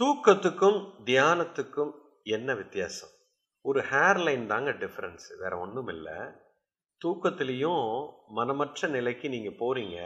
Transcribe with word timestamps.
தூக்கத்துக்கும் 0.00 0.78
தியானத்துக்கும் 1.04 1.92
என்ன 2.22 2.54
வித்தியாசம்? 2.54 3.12
ஒரு 3.64 3.80
ஹேர் 3.90 4.18
லைன் 4.26 4.46
தாங்க 4.46 4.70
டிஃப்ரென்ஸ் 4.70 5.26
வேற 5.38 5.58
ஒன்றும் 5.58 5.88
இல்லை. 5.88 6.16
தூக்கத்திலையும் 7.04 7.86
மனமற்ற 8.28 8.88
நிலைக்கு 8.88 9.28
நீங்க 9.28 9.50
போறீங்க. 9.62 9.96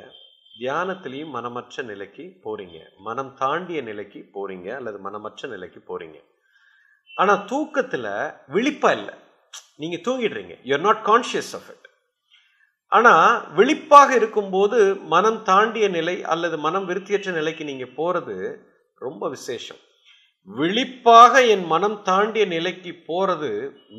தியானத்திலையும் 0.61 1.35
மனமற்ற 1.37 1.83
நிலைக்கு 1.83 2.25
போறீங்க. 2.45 2.79
மனம் 2.99 3.35
தாண்டிய 3.35 3.83
நிலைக்கு 3.83 4.31
போறீங்க 4.37 4.75
அல்லது 4.75 5.01
மனமற்ற 5.01 5.49
நிலைக்கு 5.49 5.83
போறீங்க. 5.91 6.19
ஆனால் 7.17 7.45
தூக்கத்தில் 7.45 8.11
விழிப்பா 8.55 8.91
இல்லை. 9.01 9.15
நீங்கள் 9.77 10.05
தூங்கிடுறீங்க. 10.09 10.57
You are 10.65 10.87
not 10.89 11.05
conscious 11.11 11.53
of 11.59 11.69
it 11.69 11.87
ஆனால் 12.89 13.55
விழிப்பாக 13.55 14.11
இருக்கும்போது 14.15 14.97
மனம் 14.97 15.43
தாண்டிய 15.43 15.89
நிலை 15.89 16.25
அல்லது 16.25 16.59
மனம் 16.59 16.89
விருத்தியற்ற 16.89 17.31
நிலைக்கு 17.33 17.65
நீங்கள் 17.65 17.97
போகிறது 18.01 18.37
ரொம்ப 19.01 19.23
விசேஷம். 19.29 19.81
விழிப்பாக 20.49 21.33
என் 21.55 21.65
மனம் 21.67 21.97
தாண்டிய 22.03 22.45
நிலைக்கு 22.55 22.93
போறது 23.09 23.51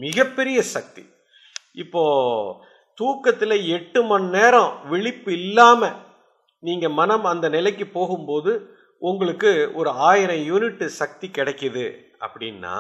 மிகப்பெரிய 0.04 0.60
சக்தி. 0.76 1.04
இப்போ 1.74 2.04
தூக்கத்தில் 2.98 3.58
எட்டு 3.76 4.00
மணி 4.04 4.28
நேரம் 4.30 4.72
விழிப்பு 4.92 5.32
இல்லாமல் 5.40 5.98
நீங்கள் 6.64 6.98
மனம் 7.00 7.26
அந்த 7.26 7.46
நிலைக்கு 7.50 7.86
போகும்போது 7.98 8.52
உங்களுக்கு 9.02 9.52
ஒரு 9.74 9.90
ஆயிரம் 10.10 10.44
யூனிட் 10.50 10.84
சக்தி 11.00 11.28
கிடைக்கிது 11.38 11.86
அப்படின்னா 12.26 12.76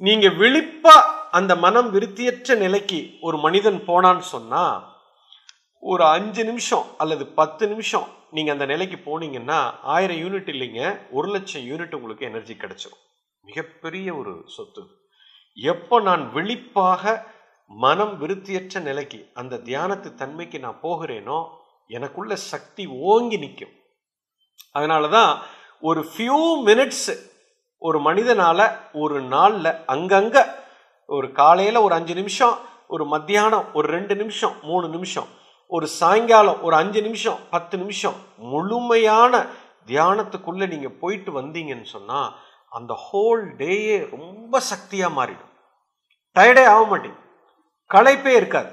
நீங்கள் 0.00 0.36
விழிப்பாக 0.42 1.14
அந்த 1.30 1.52
மனம் 1.56 1.88
விருத்தியற்ற 1.94 2.56
நிலைக்கு 2.56 3.00
ஒரு 3.20 3.36
மனிதன் 3.38 3.80
போனான்னு 3.88 4.24
சொன்னால் 4.34 4.76
ஒரு 5.82 6.04
அஞ்சு 6.04 6.44
நிமிஷம் 6.44 6.86
அல்லது 6.98 7.26
பத்து 7.26 7.68
நிமிஷம் 7.68 8.06
நீங்கள் 8.30 8.54
அந்த 8.54 8.66
நிலைக்கு 8.66 8.96
போனீங்கன்னா 9.04 9.58
ஆயிரம் 9.82 10.16
யூனிட் 10.16 10.50
இல்லைங்க 10.54 10.80
ஒரு 11.10 11.28
லட்சம் 11.28 11.62
யூனிட் 11.62 11.94
உங்களுக்கு 11.94 12.26
எனர்ஜி 12.26 12.54
கிடைச்சிடும் 12.54 13.04
மிகப்பெரிய 13.44 14.08
ஒரு 14.14 14.32
சொத்து. 14.46 14.82
எப்போ 15.54 16.00
நான் 16.00 16.24
விழிப்பாக 16.34 17.22
மனம் 17.70 18.14
விருத்தியற்ற 18.22 18.80
நிலைக்கு 18.80 19.20
அந்த 19.34 19.56
தியானத்து 19.56 20.08
தன்மைக்கு 20.14 20.58
நான் 20.58 20.80
போகிறேனோ 20.82 21.38
எனக்குள்ள 21.86 22.36
சக்தி 22.36 22.86
ஓங்கி 22.86 23.36
நிற்கும். 23.36 23.74
அதனாலதான் 24.74 25.32
ஒரு 25.80 26.00
ஃபியூ 26.12 26.38
மினிட்ஸ் 26.68 27.08
ஒரு 27.82 27.98
மனிதனால் 28.00 28.66
ஒரு 28.92 29.20
நாளில் 29.34 29.84
அங்கங்கே 29.86 30.42
ஒரு 31.08 31.32
காலையில் 31.32 31.84
ஒரு 31.86 31.94
அஞ்சு 31.94 32.14
நிமிஷம் 32.14 32.56
ஒரு 32.88 33.04
மத்தியானம் 33.04 33.66
ஒரு 33.72 33.88
ரெண்டு 33.88 34.14
நிமிஷம் 34.16 34.54
மூணு 34.62 34.88
நிமிஷம் 34.88 35.28
ஒரு 35.70 35.86
சாயங்காலம் 35.86 36.62
ஒரு 36.62 36.76
அஞ்சு 36.76 37.02
நிமிஷம் 37.02 37.38
பத்து 37.50 37.78
நிமிஷம் 37.78 38.14
முழுமையான 38.36 39.46
தியானத்துக்குள்ளே 39.86 40.66
நீங்கள் 40.68 40.96
போயிட்டு 41.00 41.40
வந்தீங்கன்னு 41.40 41.84
சொன்னால் 41.84 42.34
அந்த 42.70 42.98
ஹோல் 43.06 43.42
டேயே 43.58 44.10
ரொம்ப 44.10 44.60
சக்தியாக 44.60 45.14
மாறிடும். 45.18 45.52
டயர்டே 46.36 46.64
ஆக 46.66 46.82
மாட்டேங்க 46.90 47.20
களைப்பே 47.94 48.32
இருக்காது. 48.34 48.70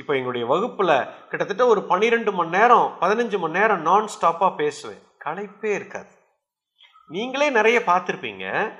இப்போ 0.00 0.12
எங்களுடைய 0.14 0.46
வகுப்பில் 0.46 0.94
கிட்டத்தட்ட 1.28 1.66
ஒரு 1.66 1.82
பன்னிரெண்டு 1.82 2.32
மணி 2.32 2.50
நேரம் 2.50 2.96
பதினஞ்சு 3.00 3.38
மணி 3.38 3.58
நேரம் 3.58 3.82
நான் 3.82 4.08
ஸ்டாப்பாக 4.14 4.54
பேசுவேன். 4.56 5.02
களைப்பே 5.24 5.74
இருக்காது. 5.74 6.12
நீங்களே 7.08 7.50
நிறைய 7.50 7.78
பார்த்துருப்பீங்க. 7.86 8.72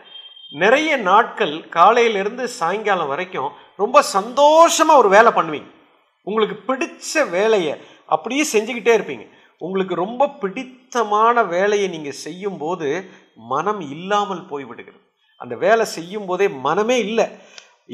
நிறைய 0.51 0.97
நாட்கள் 0.97 1.69
காலையிலிருந்து 1.69 2.49
சாயங்காலம் 2.49 3.09
வரைக்கும் 3.09 3.53
ரொம்ப 3.77 4.03
சந்தோஷமாக 4.03 4.99
ஒரு 4.99 5.09
வேலை 5.09 5.33
பண்ணுவீங்க. 5.33 5.71
உங்களுக்கு 6.29 6.57
பிடிச்ச 6.69 7.31
வேலையை 7.37 7.75
அப்படியே 8.15 8.45
செஞ்சுக்கிட்டே 8.53 8.93
இருப்பீங்க. 8.97 9.25
உங்களுக்கு 9.67 9.95
ரொம்ப 10.05 10.29
பிடித்தமான 10.43 11.43
வேலையை 11.55 11.89
நீங்கள் 11.95 12.21
செய்யும்போது 12.27 12.89
மனம் 13.53 13.83
இல்லாமல் 13.95 14.45
போய்விடுகிறது. 14.51 15.01
அந்த 15.41 15.55
வேலை 15.65 15.85
செய்யும் 15.97 16.27
போதே 16.31 16.47
மனமே 16.67 16.97
இல்லை. 17.07 17.27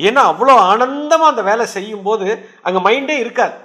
ஏன்னா 0.06 0.22
அவ்வளோ 0.30 0.54
ஆனந்தமாக 0.70 1.32
அந்த 1.32 1.42
வேலை 1.50 1.66
செய்யும் 1.76 2.06
போது 2.08 2.26
மைண்டே 2.86 3.16
இருக்காது. 3.24 3.56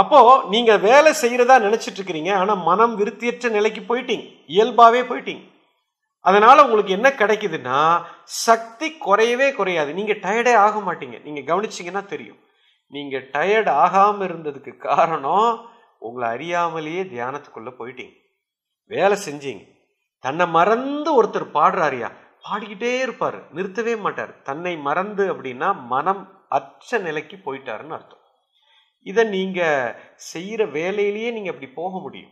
அப்போ 0.00 0.18
நீங்கள் 0.54 0.82
வேலை 0.88 1.12
செய்கிறதா 1.20 1.54
நினச்சிட்ருக்கிறீங்க 1.66 2.30
இருக்கிறீங்க. 2.32 2.56
மனம் 2.70 2.94
விருத்தியற்ற 2.98 3.48
நிலைக்கு 3.56 3.80
போயிட்டீங்க. 3.90 4.26
இயல்பாகவே 4.54 5.00
போயிட்டீங்க. 5.10 5.44
அதனால் 6.28 6.64
உங்களுக்கு 6.66 6.92
என்ன 6.98 7.08
கிடைக்குதுன்னா 7.20 7.80
சக்தி 8.46 8.88
குறையவே 9.06 9.48
குறையாது. 9.58 9.90
நீங்கள் 9.98 10.20
டயர்டே 10.26 10.54
ஆக 10.66 10.78
மாட்டீங்க. 10.88 11.16
நீங்கள் 11.26 11.48
கவனிச்சிங்கன்னா 11.50 12.04
தெரியும். 12.12 12.38
நீங்கள் 12.88 13.30
டயர்ட் 13.30 13.70
ஆகாமல் 13.70 14.28
இருந்ததுக்கு 14.28 14.76
காரணம் 14.76 15.66
உங்களை 15.98 16.28
அறியாமலேயே 16.28 17.02
தியானத்துக்குள்ளே 17.02 17.72
போயிட்டீங்க. 17.78 18.16
வேலை 18.84 19.18
செஞ்சீங்க. 19.26 19.68
தன்னை 20.20 20.46
மறந்து 20.46 21.22
ஒருத்தர் 21.22 21.54
பாடுறாரியா? 21.54 22.12
பாடிக்கிட்டே 22.42 23.00
இருப்பார். 23.00 23.54
நிறுத்தவே 23.54 23.98
மாட்டார். 23.98 24.42
தன்னை 24.42 24.76
மறந்து 24.76 25.34
அப்படின்னா 25.34 25.84
மனம் 25.86 26.46
அச்ச 26.50 26.98
நிலைக்கு 26.98 27.36
போயிட்டாருன்னு 27.36 27.88
அர்த்தம். 27.88 28.22
இதை 29.02 29.24
நீங்கள் 29.24 29.94
செய்கிற 30.14 30.64
வேலையிலேயே 30.64 31.30
நீங்கள் 31.30 31.54
அப்படி 31.54 31.72
போக 31.72 31.98
முடியும். 31.98 32.30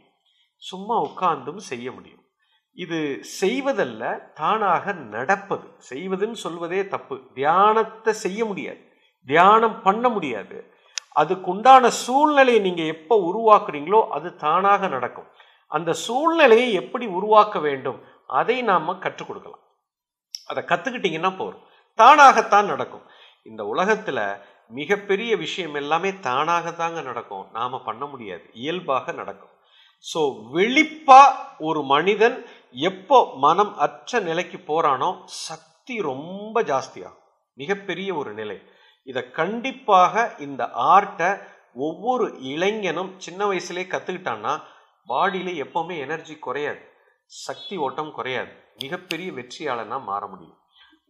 சும்மா 0.56 1.00
உட்கார்ந்தும் 1.00 1.56
செய்ய 1.56 1.92
முடியும். 1.92 2.24
இது 2.72 3.20
செய்வதல்ல 3.40 4.32
தானாக 4.32 4.92
நடப்பது. 4.92 5.68
செய்வதுன்னு 5.90 6.32
சொல்வதே 6.32 6.88
தப்பு. 6.88 7.30
தியானத்தை 7.34 8.12
செய்ய 8.12 8.44
முடியாது. 8.44 8.85
தியானம் 9.26 9.82
பண்ண 9.82 10.08
முடியாது. 10.08 10.58
அதுக்குண்டான 11.20 11.86
சூழ்நிலையை 12.04 12.60
நீங்கள் 12.62 12.92
எப்போ 12.94 13.14
உருவாக்குறீங்களோ 13.30 14.00
அது 14.16 14.28
தானாக 14.36 14.88
நடக்கும். 14.88 15.28
அந்த 15.70 15.92
சூழ்நிலையை 15.92 16.72
எப்படி 16.72 17.06
உருவாக்க 17.06 17.58
வேண்டும்? 17.58 17.98
அதை 18.26 18.62
நாம் 18.62 18.98
கற்றுக் 18.98 19.28
கொடுக்கலாம். 19.28 19.64
அதை 20.46 20.62
கற்றுக்கிட்டிங்கன்னா 20.64 21.36
போதும். 21.36 21.64
தானாகத்தான் 21.98 22.64
நடக்கும். 22.64 23.04
இந்த 23.42 23.62
உலகத்தில் 23.64 24.22
மிகப்பெரிய 24.68 25.36
விஷயம் 25.36 25.74
எல்லாமே 25.74 26.10
தானாக 26.18 26.72
தாங்க 26.72 27.00
நடக்கும். 27.00 27.44
நாம் 27.52 27.84
பண்ண 27.84 28.04
முடியாது. 28.06 28.46
இயல்பாக 28.52 29.12
நடக்கும். 29.12 29.52
ஸோ 30.14 30.20
வெளிப்பா 30.54 31.20
ஒரு 31.58 31.82
மனிதன் 31.82 32.36
எப்போ 32.70 33.18
மனம் 33.36 33.72
அற்ற 33.76 34.20
நிலைக்கு 34.20 34.58
போகிறானோ 34.58 35.10
சக்தி 35.24 35.94
ரொம்ப 36.00 36.62
ஜாஸ்தியாகும். 36.62 37.22
மிகப்பெரிய 37.58 38.14
ஒரு 38.14 38.32
நிலை. 38.32 38.58
இதை 39.06 39.22
கண்டிப்பாக 39.30 40.14
இந்த 40.46 40.62
ஆர்ட்டை 40.94 41.30
ஒவ்வொரு 41.86 42.26
இளைஞனும் 42.52 43.12
சின்ன 43.24 43.40
வயசுலேயே 43.50 43.86
கற்றுக்கிட்டான்னா 43.94 44.52
பாடியில் 45.08 45.60
எப்போவுமே 45.64 45.96
எனர்ஜி 46.04 46.36
குறையாது. 46.46 46.82
சக்தி 47.46 47.76
ஓட்டம் 47.76 48.12
குறையாது. 48.12 48.52
மிகப்பெரிய 48.82 49.28
வெற்றியாளனாக 49.32 50.08
மாற 50.10 50.22
முடியும். 50.26 50.58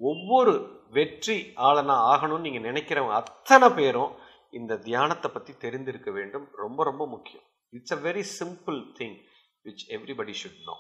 ஒவ்வொரு 0.01 0.55
வெற்றி 0.91 1.37
ஆளனாக 1.69 2.07
ஆகணும்னு 2.13 2.47
நீங்கள் 2.47 2.67
நினைக்கிறவங்க 2.71 3.17
அத்தனை 3.23 3.69
பேரும் 3.71 4.13
இந்த 4.51 4.81
தியானத்தை 4.89 5.31
பற்றி 5.31 5.53
தெரிந்திருக்க 5.57 6.11
வேண்டும். 6.11 6.47
ரொம்ப 6.65 6.81
ரொம்ப 6.85 7.05
முக்கியம். 7.07 7.47
It's 7.73 7.95
a 7.97 8.01
very 8.09 8.25
simple 8.41 8.79
thing 8.99 9.17
which 9.65 9.87
everybody 9.97 10.35
should 10.43 10.61
know 10.65 10.77